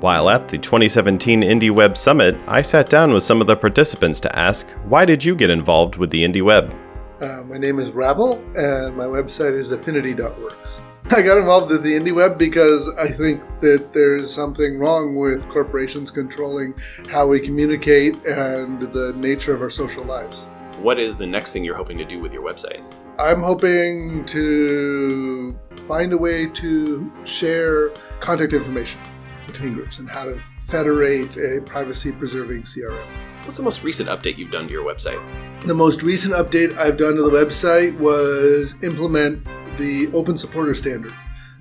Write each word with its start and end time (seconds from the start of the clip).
While 0.00 0.30
at 0.30 0.46
the 0.46 0.58
2017 0.58 1.42
Indie 1.42 1.72
Web 1.72 1.96
Summit, 1.96 2.36
I 2.46 2.62
sat 2.62 2.88
down 2.88 3.12
with 3.12 3.24
some 3.24 3.40
of 3.40 3.48
the 3.48 3.56
participants 3.56 4.20
to 4.20 4.38
ask, 4.38 4.70
why 4.84 5.04
did 5.04 5.24
you 5.24 5.34
get 5.34 5.50
involved 5.50 5.96
with 5.96 6.10
the 6.10 6.22
Indie 6.22 6.40
Web? 6.40 6.72
Uh, 7.20 7.42
my 7.42 7.58
name 7.58 7.80
is 7.80 7.90
Rabble, 7.90 8.40
and 8.54 8.96
my 8.96 9.06
website 9.06 9.56
is 9.56 9.72
affinity.works. 9.72 10.80
I 11.10 11.20
got 11.20 11.38
involved 11.38 11.72
with 11.72 11.82
the 11.82 11.94
Indie 11.94 12.14
Web 12.14 12.38
because 12.38 12.88
I 12.96 13.08
think 13.10 13.42
that 13.60 13.92
there's 13.92 14.32
something 14.32 14.78
wrong 14.78 15.16
with 15.16 15.48
corporations 15.48 16.12
controlling 16.12 16.74
how 17.08 17.26
we 17.26 17.40
communicate 17.40 18.14
and 18.24 18.80
the 18.80 19.14
nature 19.16 19.52
of 19.52 19.62
our 19.62 19.70
social 19.70 20.04
lives. 20.04 20.44
What 20.78 21.00
is 21.00 21.16
the 21.16 21.26
next 21.26 21.50
thing 21.50 21.64
you're 21.64 21.74
hoping 21.74 21.98
to 21.98 22.04
do 22.04 22.20
with 22.20 22.32
your 22.32 22.42
website? 22.42 22.84
I'm 23.18 23.42
hoping 23.42 24.24
to 24.26 25.58
find 25.88 26.12
a 26.12 26.18
way 26.18 26.46
to 26.46 27.12
share 27.24 27.88
contact 28.20 28.52
information 28.52 29.00
between 29.48 29.74
groups 29.74 29.98
and 29.98 30.08
how 30.08 30.24
to 30.26 30.38
federate 30.66 31.36
a 31.36 31.60
privacy 31.62 32.12
preserving 32.12 32.62
CRM. 32.62 33.04
What's 33.44 33.56
the 33.56 33.64
most 33.64 33.82
recent 33.82 34.08
update 34.08 34.38
you've 34.38 34.52
done 34.52 34.66
to 34.66 34.72
your 34.72 34.84
website? 34.84 35.20
The 35.66 35.74
most 35.74 36.02
recent 36.02 36.34
update 36.34 36.76
I've 36.78 36.96
done 36.96 37.16
to 37.16 37.22
the 37.22 37.30
website 37.30 37.98
was 37.98 38.80
implement 38.84 39.44
the 39.78 40.08
Open 40.12 40.36
Supporter 40.36 40.74
Standard, 40.74 41.12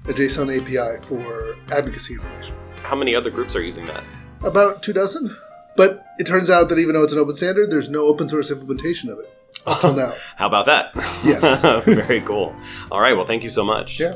a 0.05 0.13
JSON 0.13 0.55
API 0.55 1.01
for 1.05 1.55
advocacy 1.71 2.13
information. 2.13 2.55
How 2.83 2.95
many 2.95 3.15
other 3.15 3.31
groups 3.31 3.55
are 3.55 3.63
using 3.63 3.85
that? 3.85 4.03
About 4.43 4.83
two 4.83 4.93
dozen. 4.93 5.35
But 5.75 6.05
it 6.19 6.27
turns 6.27 6.49
out 6.49 6.69
that 6.69 6.79
even 6.79 6.93
though 6.93 7.03
it's 7.03 7.13
an 7.13 7.19
open 7.19 7.35
standard, 7.35 7.71
there's 7.71 7.89
no 7.89 8.05
open 8.05 8.27
source 8.27 8.51
implementation 8.51 9.09
of 9.09 9.19
it 9.19 9.31
until 9.67 9.93
now. 9.93 10.13
How 10.35 10.47
about 10.47 10.65
that? 10.65 10.91
Yes. 11.23 11.41
Very 11.85 12.21
cool. 12.21 12.55
All 12.91 12.99
right. 12.99 13.13
Well, 13.15 13.25
thank 13.27 13.43
you 13.43 13.49
so 13.49 13.63
much. 13.63 13.99
Yeah. 13.99 14.15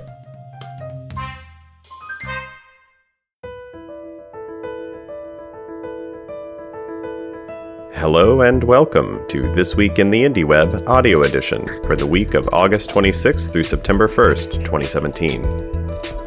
Hello 7.94 8.42
and 8.42 8.64
welcome 8.64 9.24
to 9.28 9.52
This 9.52 9.76
Week 9.76 10.00
in 10.00 10.10
the 10.10 10.24
Indie 10.24 10.46
Web 10.46 10.82
audio 10.88 11.24
edition 11.24 11.68
for 11.84 11.96
the 11.96 12.08
week 12.08 12.34
of 12.34 12.48
August 12.54 12.90
26th 12.90 13.52
through 13.52 13.66
September 13.66 14.08
1st, 14.08 14.64
2017. 14.64 15.42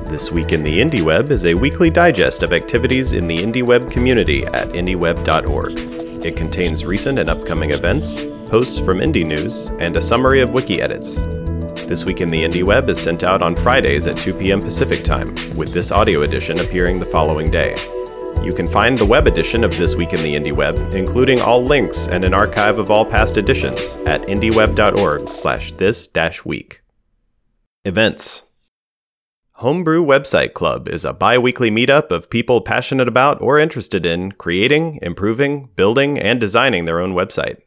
This 0.04 0.30
Week 0.30 0.52
in 0.52 0.62
the 0.62 0.78
Indie 0.78 1.02
Web 1.02 1.30
is 1.30 1.46
a 1.46 1.54
weekly 1.54 1.88
digest 1.90 2.42
of 2.42 2.52
activities 2.52 3.14
in 3.14 3.26
the 3.26 3.38
Indie 3.38 3.66
Web 3.66 3.90
community 3.90 4.44
at 4.46 4.68
indieweb.org. 4.68 6.24
It 6.24 6.36
contains 6.36 6.84
recent 6.84 7.18
and 7.18 7.30
upcoming 7.30 7.70
events, 7.70 8.22
posts 8.46 8.78
from 8.78 8.98
Indie 8.98 9.26
News, 9.26 9.70
and 9.80 9.96
a 9.96 10.02
summary 10.02 10.42
of 10.42 10.52
wiki 10.52 10.82
edits. 10.82 11.22
This 11.86 12.04
Week 12.04 12.20
in 12.20 12.28
the 12.28 12.44
Indie 12.44 12.62
Web 12.62 12.88
is 12.90 13.00
sent 13.00 13.24
out 13.24 13.42
on 13.42 13.56
Fridays 13.56 14.06
at 14.06 14.18
2 14.18 14.34
p.m. 14.34 14.60
Pacific 14.60 15.02
Time, 15.02 15.34
with 15.56 15.72
this 15.72 15.90
audio 15.90 16.22
edition 16.22 16.60
appearing 16.60 17.00
the 17.00 17.06
following 17.06 17.50
day. 17.50 17.74
You 18.44 18.52
can 18.52 18.66
find 18.66 18.98
the 18.98 19.06
web 19.06 19.26
edition 19.26 19.64
of 19.64 19.74
This 19.78 19.96
Week 19.96 20.12
in 20.12 20.22
the 20.22 20.34
Indie 20.34 20.52
Web, 20.52 20.78
including 20.94 21.40
all 21.40 21.64
links 21.64 22.08
and 22.08 22.24
an 22.24 22.34
archive 22.34 22.78
of 22.78 22.90
all 22.90 23.06
past 23.06 23.38
editions, 23.38 23.96
at 24.04 24.20
indieweb.org 24.24 25.28
slash 25.28 25.72
this-week. 25.72 26.82
Events 27.86 28.42
Homebrew 29.52 30.04
Website 30.04 30.52
Club 30.52 30.88
is 30.88 31.06
a 31.06 31.14
bi-weekly 31.14 31.70
meetup 31.70 32.10
of 32.10 32.28
people 32.28 32.60
passionate 32.60 33.08
about 33.08 33.40
or 33.40 33.58
interested 33.58 34.04
in 34.04 34.32
creating, 34.32 34.98
improving, 35.00 35.70
building, 35.74 36.18
and 36.18 36.38
designing 36.38 36.84
their 36.84 37.00
own 37.00 37.14
website. 37.14 37.62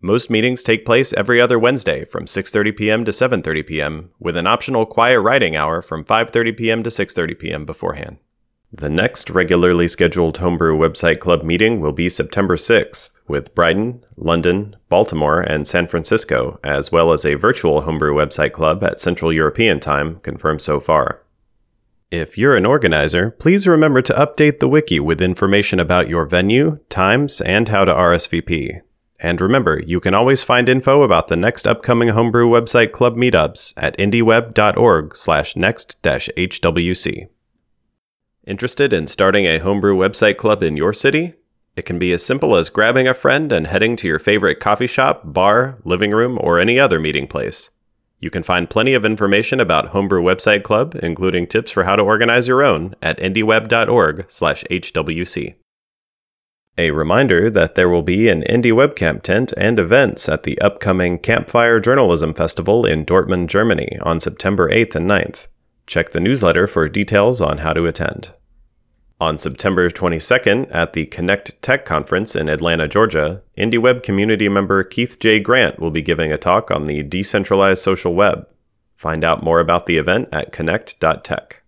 Most 0.00 0.28
meetings 0.28 0.64
take 0.64 0.84
place 0.84 1.12
every 1.12 1.40
other 1.40 1.56
Wednesday 1.56 2.04
from 2.04 2.24
6:30 2.24 2.76
p.m. 2.76 3.04
to 3.04 3.12
7:30 3.12 3.64
p.m., 3.64 4.10
with 4.18 4.34
an 4.36 4.48
optional 4.48 4.86
quiet 4.86 5.20
writing 5.20 5.54
hour 5.54 5.80
from 5.80 6.04
5:30 6.04 6.56
p.m. 6.56 6.82
to 6.82 6.90
6:30 6.90 7.38
p.m. 7.38 7.64
beforehand. 7.64 8.18
The 8.78 8.90
next 8.90 9.30
regularly 9.30 9.88
scheduled 9.88 10.36
Homebrew 10.36 10.76
Website 10.76 11.18
Club 11.18 11.42
meeting 11.42 11.80
will 11.80 11.92
be 11.92 12.10
September 12.10 12.56
6th, 12.56 13.20
with 13.26 13.54
Brighton, 13.54 14.04
London, 14.18 14.76
Baltimore, 14.90 15.40
and 15.40 15.66
San 15.66 15.86
Francisco, 15.86 16.60
as 16.62 16.92
well 16.92 17.14
as 17.14 17.24
a 17.24 17.36
virtual 17.36 17.80
Homebrew 17.80 18.12
Website 18.12 18.52
Club 18.52 18.84
at 18.84 19.00
Central 19.00 19.32
European 19.32 19.80
Time, 19.80 20.20
confirmed 20.20 20.60
so 20.60 20.78
far. 20.78 21.22
If 22.10 22.36
you're 22.36 22.54
an 22.54 22.66
organizer, 22.66 23.30
please 23.30 23.66
remember 23.66 24.02
to 24.02 24.12
update 24.12 24.60
the 24.60 24.68
wiki 24.68 25.00
with 25.00 25.22
information 25.22 25.80
about 25.80 26.10
your 26.10 26.26
venue, 26.26 26.78
times, 26.90 27.40
and 27.40 27.70
how 27.70 27.86
to 27.86 27.94
RSVP. 27.94 28.82
And 29.18 29.40
remember, 29.40 29.80
you 29.86 30.00
can 30.00 30.12
always 30.12 30.42
find 30.42 30.68
info 30.68 31.00
about 31.00 31.28
the 31.28 31.36
next 31.36 31.66
upcoming 31.66 32.08
Homebrew 32.08 32.50
Website 32.50 32.92
Club 32.92 33.16
meetups 33.16 33.72
at 33.78 33.96
indieweb.org 33.96 35.16
slash 35.16 35.56
next-hwc. 35.56 37.28
Interested 38.46 38.92
in 38.92 39.08
starting 39.08 39.44
a 39.44 39.58
homebrew 39.58 39.96
website 39.96 40.36
club 40.36 40.62
in 40.62 40.76
your 40.76 40.92
city? 40.92 41.34
It 41.74 41.84
can 41.84 41.98
be 41.98 42.12
as 42.12 42.24
simple 42.24 42.54
as 42.54 42.70
grabbing 42.70 43.08
a 43.08 43.14
friend 43.14 43.50
and 43.50 43.66
heading 43.66 43.96
to 43.96 44.06
your 44.06 44.20
favorite 44.20 44.60
coffee 44.60 44.86
shop, 44.86 45.22
bar, 45.24 45.78
living 45.82 46.12
room, 46.12 46.38
or 46.40 46.60
any 46.60 46.78
other 46.78 47.00
meeting 47.00 47.26
place. 47.26 47.70
You 48.20 48.30
can 48.30 48.44
find 48.44 48.70
plenty 48.70 48.94
of 48.94 49.04
information 49.04 49.58
about 49.58 49.88
Homebrew 49.88 50.22
Website 50.22 50.62
Club, 50.62 50.94
including 51.02 51.48
tips 51.48 51.72
for 51.72 51.82
how 51.82 51.96
to 51.96 52.04
organize 52.04 52.46
your 52.46 52.62
own, 52.62 52.94
at 53.02 53.18
indieweb.org/hwc. 53.18 55.54
A 56.78 56.90
reminder 56.92 57.50
that 57.50 57.74
there 57.74 57.88
will 57.88 58.02
be 58.02 58.28
an 58.28 58.42
Indie 58.42 58.70
Webcamp 58.70 59.22
tent 59.22 59.52
and 59.56 59.80
events 59.80 60.28
at 60.28 60.44
the 60.44 60.56
upcoming 60.60 61.18
Campfire 61.18 61.80
Journalism 61.80 62.32
Festival 62.32 62.86
in 62.86 63.04
Dortmund, 63.04 63.48
Germany 63.48 63.98
on 64.02 64.20
September 64.20 64.70
8th 64.70 64.94
and 64.94 65.10
9th. 65.10 65.48
Check 65.86 66.10
the 66.10 66.20
newsletter 66.20 66.66
for 66.66 66.88
details 66.88 67.40
on 67.40 67.58
how 67.58 67.72
to 67.72 67.86
attend. 67.86 68.32
On 69.18 69.38
September 69.38 69.88
22nd, 69.88 70.74
at 70.74 70.92
the 70.92 71.06
Connect 71.06 71.60
Tech 71.62 71.86
Conference 71.86 72.36
in 72.36 72.50
Atlanta, 72.50 72.86
Georgia, 72.86 73.42
IndieWeb 73.56 74.02
community 74.02 74.48
member 74.48 74.84
Keith 74.84 75.18
J. 75.18 75.40
Grant 75.40 75.78
will 75.78 75.90
be 75.90 76.02
giving 76.02 76.32
a 76.32 76.36
talk 76.36 76.70
on 76.70 76.86
the 76.86 77.02
decentralized 77.02 77.82
social 77.82 78.14
web. 78.14 78.46
Find 78.94 79.24
out 79.24 79.42
more 79.42 79.60
about 79.60 79.86
the 79.86 79.96
event 79.96 80.28
at 80.32 80.52
connect.tech. 80.52 81.62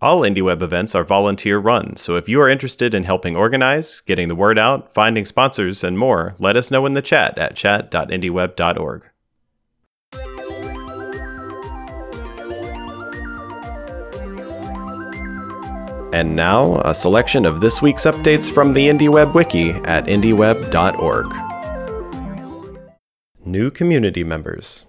All 0.01 0.21
IndieWeb 0.21 0.61
events 0.63 0.95
are 0.95 1.03
volunteer 1.03 1.59
run, 1.59 1.97
so 1.97 2.15
if 2.15 2.27
you 2.27 2.41
are 2.41 2.49
interested 2.49 2.95
in 2.95 3.03
helping 3.03 3.35
organize, 3.35 4.01
getting 4.01 4.27
the 4.29 4.35
word 4.35 4.57
out, 4.57 4.91
finding 4.93 5.25
sponsors, 5.25 5.83
and 5.83 5.99
more, 5.99 6.33
let 6.39 6.55
us 6.55 6.71
know 6.71 6.87
in 6.87 6.93
the 6.93 7.03
chat 7.03 7.37
at 7.37 7.55
chat.indieweb.org. 7.55 9.03
And 16.13 16.35
now, 16.35 16.81
a 16.81 16.93
selection 16.95 17.45
of 17.45 17.61
this 17.61 17.81
week's 17.81 18.05
updates 18.05 18.51
from 18.51 18.73
the 18.73 18.87
IndieWeb 18.87 19.33
Wiki 19.33 19.69
at 19.71 20.07
indieweb.org. 20.07 21.50
New 23.51 23.69
community 23.69 24.23
members. 24.23 24.85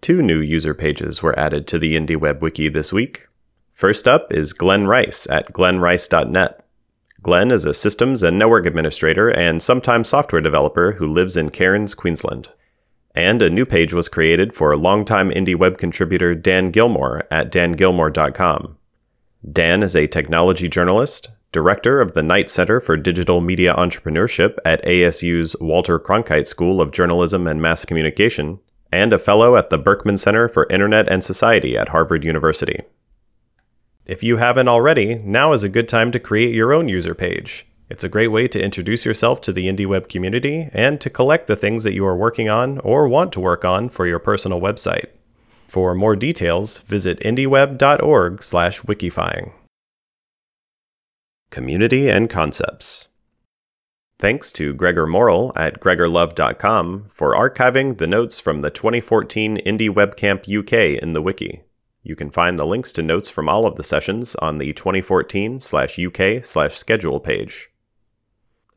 Two 0.00 0.22
new 0.22 0.40
user 0.40 0.72
pages 0.72 1.22
were 1.22 1.38
added 1.38 1.66
to 1.66 1.78
the 1.78 1.98
IndieWeb 1.98 2.40
Wiki 2.40 2.70
this 2.70 2.94
week. 2.94 3.26
First 3.70 4.08
up 4.08 4.32
is 4.32 4.54
Glenn 4.54 4.86
Rice 4.86 5.28
at 5.28 5.52
glennrice.net. 5.52 6.64
Glenn 7.20 7.50
is 7.50 7.66
a 7.66 7.74
systems 7.74 8.22
and 8.22 8.38
network 8.38 8.64
administrator 8.64 9.28
and 9.28 9.62
sometimes 9.62 10.08
software 10.08 10.40
developer 10.40 10.92
who 10.92 11.06
lives 11.06 11.36
in 11.36 11.50
Cairns, 11.50 11.94
Queensland. 11.94 12.48
And 13.14 13.42
a 13.42 13.50
new 13.50 13.66
page 13.66 13.92
was 13.92 14.08
created 14.08 14.54
for 14.54 14.74
longtime 14.74 15.28
IndieWeb 15.28 15.76
contributor 15.76 16.34
Dan 16.34 16.72
Gillmor 16.72 17.24
at 17.30 17.52
dangillmor.com. 17.52 18.78
Dan 19.52 19.82
is 19.82 19.94
a 19.94 20.06
technology 20.06 20.70
journalist, 20.70 21.28
director 21.52 22.00
of 22.00 22.14
the 22.14 22.22
Knight 22.22 22.48
Center 22.48 22.80
for 22.80 22.96
Digital 22.96 23.42
Media 23.42 23.74
Entrepreneurship 23.74 24.56
at 24.64 24.82
ASU's 24.84 25.54
Walter 25.60 25.98
Cronkite 25.98 26.46
School 26.46 26.80
of 26.80 26.92
Journalism 26.92 27.46
and 27.46 27.60
Mass 27.60 27.84
Communication, 27.84 28.58
and 28.90 29.12
a 29.12 29.18
fellow 29.18 29.56
at 29.56 29.68
the 29.70 29.78
Berkman 29.78 30.16
Center 30.16 30.48
for 30.48 30.66
Internet 30.70 31.08
and 31.08 31.22
Society 31.22 31.76
at 31.76 31.90
Harvard 31.90 32.24
University. 32.24 32.80
If 34.06 34.22
you 34.22 34.38
haven't 34.38 34.68
already, 34.68 35.16
now 35.16 35.52
is 35.52 35.62
a 35.62 35.68
good 35.68 35.88
time 35.88 36.10
to 36.12 36.18
create 36.18 36.54
your 36.54 36.72
own 36.72 36.88
user 36.88 37.14
page. 37.14 37.66
It's 37.88 38.04
a 38.04 38.08
great 38.08 38.28
way 38.28 38.46
to 38.48 38.62
introduce 38.62 39.04
yourself 39.04 39.42
to 39.42 39.52
the 39.52 39.68
IndieWeb 39.68 40.08
community 40.08 40.70
and 40.72 40.98
to 41.02 41.10
collect 41.10 41.46
the 41.46 41.56
things 41.56 41.84
that 41.84 41.92
you 41.92 42.06
are 42.06 42.16
working 42.16 42.48
on 42.48 42.78
or 42.78 43.06
want 43.06 43.34
to 43.34 43.40
work 43.40 43.64
on 43.64 43.90
for 43.90 44.06
your 44.06 44.18
personal 44.18 44.60
website. 44.60 45.10
For 45.68 45.94
more 45.94 46.16
details, 46.16 46.78
visit 46.78 47.20
indieweb.org/wikifying. 47.20 49.52
Community 51.52 52.08
and 52.08 52.30
Concepts. 52.30 53.08
Thanks 54.18 54.50
to 54.52 54.72
Gregor 54.72 55.06
Morrill 55.06 55.52
at 55.54 55.80
gregorlove.com 55.80 57.04
for 57.08 57.34
archiving 57.34 57.98
the 57.98 58.06
notes 58.06 58.40
from 58.40 58.62
the 58.62 58.70
2014 58.70 59.58
Indie 59.58 59.90
Webcamp 59.90 60.48
UK 60.48 61.00
in 61.02 61.12
the 61.12 61.20
wiki. 61.20 61.62
You 62.02 62.16
can 62.16 62.30
find 62.30 62.58
the 62.58 62.64
links 62.64 62.90
to 62.92 63.02
notes 63.02 63.28
from 63.28 63.50
all 63.50 63.66
of 63.66 63.76
the 63.76 63.84
sessions 63.84 64.34
on 64.36 64.56
the 64.56 64.72
2014 64.72 65.60
UK 65.60 66.44
schedule 66.72 67.20
page. 67.20 67.70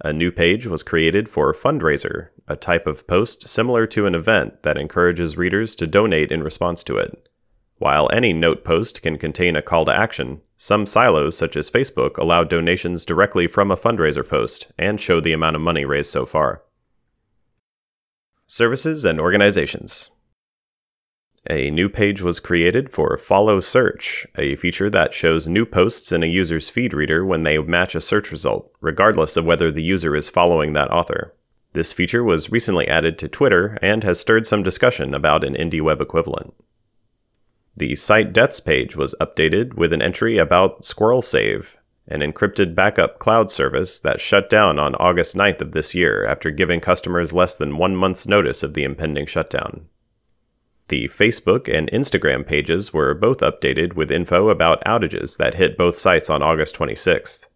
A 0.03 0.11
new 0.11 0.29
page 0.29 0.67
was 0.67 0.83
created 0.83 1.29
for 1.29 1.53
Fundraiser, 1.53 2.27
a 2.45 2.57
type 2.57 2.87
of 2.87 3.07
post 3.07 3.47
similar 3.47 3.87
to 3.87 4.05
an 4.05 4.15
event 4.15 4.63
that 4.63 4.77
encourages 4.77 5.37
readers 5.37 5.77
to 5.77 5.87
donate 5.87 6.29
in 6.29 6.43
response 6.43 6.83
to 6.83 6.97
it. 6.97 7.29
While 7.77 8.09
any 8.13 8.31
note 8.31 8.63
post 8.63 9.01
can 9.01 9.17
contain 9.17 9.55
a 9.55 9.61
call 9.61 9.85
to 9.85 9.91
action, 9.91 10.41
some 10.55 10.85
silos, 10.85 11.37
such 11.37 11.57
as 11.57 11.69
Facebook, 11.69 12.17
allow 12.17 12.45
donations 12.45 13.03
directly 13.03 13.47
from 13.47 13.69
a 13.69 13.75
fundraiser 13.75 14.27
post 14.27 14.71
and 14.77 14.99
show 14.99 15.19
the 15.19 15.33
amount 15.33 15.57
of 15.57 15.61
money 15.61 15.83
raised 15.83 16.11
so 16.11 16.25
far. 16.25 16.63
Services 18.47 19.03
and 19.03 19.19
organizations. 19.19 20.11
A 21.49 21.69
new 21.69 21.89
page 21.89 22.21
was 22.21 22.39
created 22.39 22.89
for 22.89 23.17
Follow 23.17 23.59
Search, 23.59 24.25
a 24.37 24.55
feature 24.55 24.89
that 24.89 25.13
shows 25.13 25.47
new 25.47 25.65
posts 25.65 26.11
in 26.11 26.23
a 26.23 26.27
user's 26.27 26.69
feed 26.69 26.93
reader 26.93 27.25
when 27.25 27.43
they 27.43 27.57
match 27.59 27.93
a 27.93 28.01
search 28.01 28.31
result, 28.31 28.71
regardless 28.81 29.37
of 29.37 29.45
whether 29.45 29.71
the 29.71 29.83
user 29.83 30.15
is 30.15 30.29
following 30.29 30.73
that 30.73 30.89
author. 30.89 31.35
This 31.73 31.93
feature 31.93 32.23
was 32.23 32.51
recently 32.51 32.87
added 32.87 33.19
to 33.19 33.27
Twitter 33.27 33.77
and 33.81 34.03
has 34.03 34.19
stirred 34.19 34.47
some 34.47 34.63
discussion 34.63 35.13
about 35.13 35.43
an 35.43 35.55
IndieWeb 35.55 36.01
equivalent. 36.01 36.53
The 37.77 37.95
Site 37.95 38.31
Deaths 38.31 38.61
page 38.61 38.95
was 38.95 39.15
updated 39.19 39.73
with 39.73 39.91
an 39.91 40.01
entry 40.01 40.37
about 40.37 40.85
Squirrel 40.85 41.21
Save, 41.21 41.77
an 42.07 42.21
encrypted 42.21 42.73
backup 42.73 43.19
cloud 43.19 43.51
service 43.51 43.99
that 43.99 44.21
shut 44.21 44.49
down 44.49 44.79
on 44.79 44.95
August 44.95 45.35
9th 45.35 45.59
of 45.59 45.71
this 45.73 45.93
year 45.93 46.25
after 46.25 46.51
giving 46.51 46.79
customers 46.79 47.33
less 47.33 47.53
than 47.55 47.77
one 47.77 47.95
month's 47.95 48.27
notice 48.27 48.63
of 48.63 48.75
the 48.75 48.83
impending 48.83 49.25
shutdown. 49.25 49.87
The 50.87 51.05
Facebook 51.05 51.67
and 51.67 51.91
Instagram 51.91 52.45
pages 52.45 52.93
were 52.93 53.13
both 53.13 53.39
updated 53.39 53.93
with 53.93 54.11
info 54.11 54.49
about 54.49 54.83
outages 54.85 55.37
that 55.37 55.55
hit 55.55 55.77
both 55.77 55.95
sites 55.95 56.29
on 56.29 56.43
August 56.43 56.77
26th. 56.77 57.47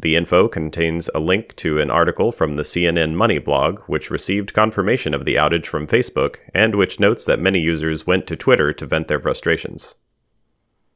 The 0.00 0.14
info 0.14 0.46
contains 0.46 1.10
a 1.12 1.18
link 1.18 1.56
to 1.56 1.80
an 1.80 1.90
article 1.90 2.30
from 2.30 2.54
the 2.54 2.62
CNN 2.62 3.14
Money 3.14 3.38
blog, 3.38 3.80
which 3.88 4.12
received 4.12 4.52
confirmation 4.52 5.12
of 5.12 5.24
the 5.24 5.34
outage 5.34 5.66
from 5.66 5.88
Facebook 5.88 6.36
and 6.54 6.76
which 6.76 7.00
notes 7.00 7.24
that 7.24 7.40
many 7.40 7.58
users 7.58 8.06
went 8.06 8.28
to 8.28 8.36
Twitter 8.36 8.72
to 8.72 8.86
vent 8.86 9.08
their 9.08 9.18
frustrations. 9.18 9.96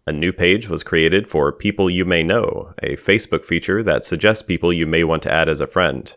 A 0.07 0.13
new 0.13 0.33
page 0.33 0.69
was 0.69 0.85
created 0.85 1.29
for 1.29 1.51
People 1.53 1.91
You 1.91 2.05
May 2.05 2.23
Know, 2.23 2.75
a 2.81 2.97
Facebook 2.97 3.45
feature 3.45 3.83
that 3.83 4.05
suggests 4.05 4.43
people 4.43 4.73
you 4.73 4.87
may 4.87 5.03
want 5.03 5.23
to 5.25 5.33
add 5.33 5.49
as 5.49 5.61
a 5.61 5.67
friend. 5.67 6.15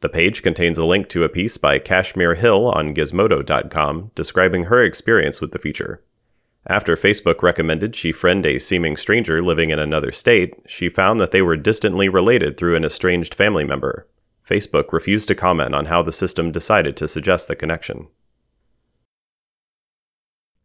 The 0.00 0.08
page 0.08 0.42
contains 0.42 0.78
a 0.78 0.86
link 0.86 1.08
to 1.08 1.24
a 1.24 1.28
piece 1.30 1.58
by 1.58 1.78
Kashmir 1.78 2.34
Hill 2.34 2.68
on 2.68 2.94
Gizmodo.com 2.94 4.12
describing 4.14 4.64
her 4.64 4.80
experience 4.80 5.40
with 5.40 5.52
the 5.52 5.58
feature. 5.58 6.02
After 6.66 6.94
Facebook 6.96 7.42
recommended 7.42 7.94
she 7.94 8.12
friend 8.12 8.44
a 8.46 8.58
seeming 8.58 8.96
stranger 8.96 9.42
living 9.42 9.70
in 9.70 9.78
another 9.78 10.12
state, 10.12 10.54
she 10.66 10.88
found 10.88 11.20
that 11.20 11.30
they 11.30 11.42
were 11.42 11.56
distantly 11.56 12.08
related 12.08 12.56
through 12.56 12.76
an 12.76 12.84
estranged 12.84 13.34
family 13.34 13.64
member. 13.64 14.08
Facebook 14.46 14.92
refused 14.92 15.28
to 15.28 15.34
comment 15.34 15.74
on 15.74 15.86
how 15.86 16.02
the 16.02 16.12
system 16.12 16.52
decided 16.52 16.96
to 16.96 17.08
suggest 17.08 17.48
the 17.48 17.56
connection. 17.56 18.08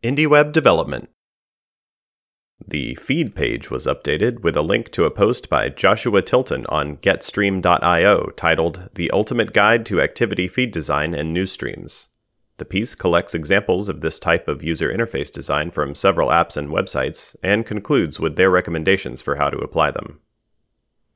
IndieWeb 0.04 0.52
Development 0.54 1.10
the 2.68 2.96
feed 2.96 3.36
page 3.36 3.72
was 3.72 3.88
updated 3.88 4.42
with 4.42 4.58
a 4.58 4.62
link 4.62 4.92
to 4.92 5.06
a 5.06 5.12
post 5.12 5.50
by 5.50 5.70
Joshua 5.70 6.22
Tilton 6.22 6.66
on 6.68 6.98
Getstream.io 6.98 8.30
titled 8.36 8.90
The 8.96 9.10
Ultimate 9.12 9.54
Guide 9.54 9.86
to 9.88 10.02
Activity 10.02 10.48
Feed 10.48 10.72
Design 10.72 11.14
and 11.14 11.34
News 11.34 11.52
Streams. 11.54 12.10
The 12.60 12.66
piece 12.66 12.94
collects 12.94 13.34
examples 13.34 13.88
of 13.88 14.02
this 14.02 14.20
type 14.20 14.50
of 14.50 14.66
user 14.66 14.94
interface 14.94 15.32
design 15.32 15.72
from 15.72 15.96
several 15.96 16.28
apps 16.28 16.58
and 16.58 16.68
websites 16.68 17.34
and 17.42 17.66
concludes 17.66 18.20
with 18.20 18.36
their 18.36 18.50
recommendations 18.50 19.22
for 19.22 19.38
how 19.38 19.50
to 19.50 19.60
apply 19.60 19.92
them. 19.92 20.20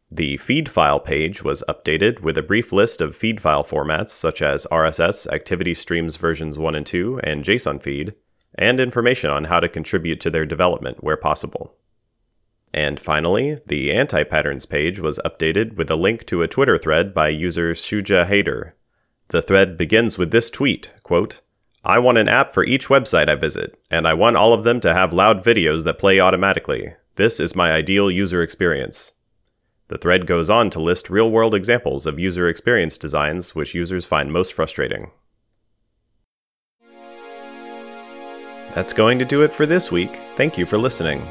The 0.10 0.38
feed 0.38 0.70
file 0.70 1.02
page 1.02 1.44
was 1.44 1.62
updated 1.68 2.22
with 2.22 2.38
a 2.38 2.44
brief 2.44 2.72
list 2.72 3.02
of 3.02 3.14
feed 3.14 3.42
file 3.42 3.64
formats 3.66 4.12
such 4.12 4.42
as 4.42 4.66
RSS, 4.72 5.30
Activity 5.34 5.74
Streams 5.74 6.16
versions 6.16 6.58
1 6.58 6.76
and 6.76 6.86
2, 6.86 7.20
and 7.26 7.44
JSON 7.44 7.82
feed, 7.82 8.14
and 8.56 8.80
information 8.80 9.30
on 9.30 9.44
how 9.46 9.60
to 9.60 9.68
contribute 9.68 10.22
to 10.22 10.30
their 10.30 10.46
development 10.46 11.04
where 11.04 11.18
possible. 11.18 11.76
And 12.74 13.02
finally, 13.02 13.58
the 13.68 13.92
anti 13.92 14.24
patterns 14.24 14.66
page 14.66 15.02
was 15.02 15.20
updated 15.26 15.76
with 15.76 15.92
a 15.92 15.98
link 15.98 16.26
to 16.28 16.42
a 16.42 16.48
Twitter 16.48 16.78
thread 16.78 17.14
by 17.14 17.28
user 17.28 17.74
Shuja 17.74 18.26
Haider. 18.28 18.74
The 19.34 19.42
thread 19.42 19.80
begins 19.80 20.20
with 20.20 20.30
this 20.30 20.52
tweet 20.52 20.94
quote, 21.02 21.42
I 21.84 21.98
want 21.98 22.20
an 22.20 22.30
app 22.30 22.52
for 22.52 22.64
each 22.64 22.90
website 22.90 23.30
I 23.30 23.34
visit, 23.34 23.76
and 23.90 24.08
I 24.08 24.14
want 24.14 24.38
all 24.38 24.54
of 24.54 24.64
them 24.64 24.80
to 24.82 24.94
have 24.94 25.12
loud 25.12 25.44
videos 25.44 25.86
that 25.86 25.98
play 25.98 26.20
automatically. 26.20 26.94
This 27.16 27.40
is 27.40 27.56
my 27.56 27.72
ideal 27.72 28.12
user 28.12 28.44
experience. 28.44 29.14
The 29.88 29.98
thread 29.98 30.28
goes 30.28 30.52
on 30.52 30.70
to 30.70 30.80
list 30.80 31.10
real 31.10 31.32
world 31.32 31.56
examples 31.56 32.06
of 32.06 32.20
user 32.20 32.48
experience 32.48 32.96
designs 32.96 33.56
which 33.56 33.74
users 33.74 34.06
find 34.06 34.32
most 34.32 34.54
frustrating. 34.54 35.10
That's 38.76 38.94
going 38.94 39.18
to 39.18 39.26
do 39.26 39.42
it 39.42 39.52
for 39.52 39.66
this 39.66 39.92
week. 39.92 40.16
Thank 40.36 40.60
you 40.60 40.68
for 40.68 40.78
listening. 40.78 41.24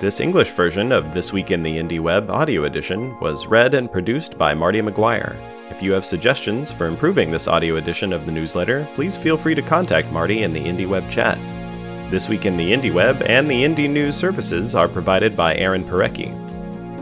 This 0.00 0.18
English 0.18 0.50
version 0.50 0.90
of 0.90 1.14
This 1.14 1.32
Week 1.32 1.50
in 1.52 1.62
the 1.62 1.78
Indie 1.78 2.00
Web 2.00 2.28
audio 2.28 2.64
edition 2.64 3.18
was 3.20 3.46
read 3.46 3.74
and 3.74 3.90
produced 3.90 4.36
by 4.36 4.52
Marty 4.52 4.80
McGuire. 4.80 5.36
If 5.70 5.80
you 5.82 5.92
have 5.92 6.04
suggestions 6.04 6.72
for 6.72 6.86
improving 6.86 7.30
this 7.30 7.46
audio 7.46 7.76
edition 7.76 8.12
of 8.12 8.26
the 8.26 8.32
newsletter, 8.32 8.86
please 8.94 9.16
feel 9.16 9.36
free 9.36 9.54
to 9.54 9.62
contact 9.62 10.10
Marty 10.10 10.42
in 10.42 10.52
the 10.52 10.60
Indie 10.60 10.88
Web 10.88 11.08
chat. 11.08 11.38
This 12.10 12.28
Week 12.28 12.46
in 12.46 12.56
the 12.56 12.72
Indie 12.72 12.92
Web 12.92 13.22
and 13.22 13.48
the 13.48 13.62
Indie 13.62 13.88
News 13.88 14.16
services 14.16 14.74
are 14.74 14.88
provided 14.88 15.36
by 15.36 15.54
Aaron 15.54 15.84
Parecki. 15.84 16.34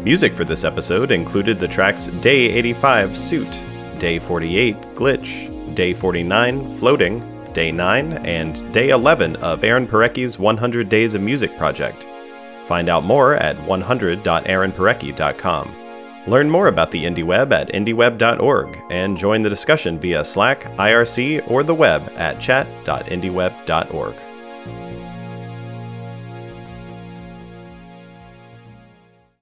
Music 0.04 0.34
for 0.34 0.44
this 0.44 0.64
episode 0.64 1.10
included 1.10 1.58
the 1.58 1.69
tracks 1.69 2.06
Day 2.06 2.50
85 2.50 3.16
Suit, 3.16 3.60
Day 3.98 4.19
48 4.19 4.76
Glitch, 4.94 5.75
Day 5.75 5.94
49 5.94 6.76
Floating, 6.76 7.52
Day 7.52 7.72
9, 7.72 8.26
and 8.26 8.72
Day 8.72 8.90
11 8.90 9.37
of 9.37 9.64
Aaron 9.64 9.87
Parecki's 9.87 10.38
100 10.38 10.88
Days 10.88 11.14
of 11.14 11.22
Music 11.22 11.56
project. 11.56 12.06
Find 12.70 12.88
out 12.88 13.02
more 13.02 13.34
at 13.34 13.56
100.aaronparecki.com. 13.56 15.76
Learn 16.28 16.49
more 16.49 16.69
about 16.69 16.93
the 16.93 17.05
IndieWeb 17.05 17.50
at 17.50 17.70
indieweb.org 17.70 18.78
and 18.90 19.17
join 19.17 19.43
the 19.43 19.50
discussion 19.50 19.99
via 19.99 20.25
Slack, 20.25 20.62
IRC, 20.76 21.50
or 21.50 21.64
the 21.64 21.75
web 21.75 22.08
at 22.17 22.38
chat.indieweb.org. 22.38 24.14